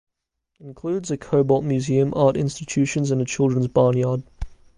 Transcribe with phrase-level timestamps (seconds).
[0.57, 4.23] That includes a cobalt museum, art institutions, and a children's barn yard.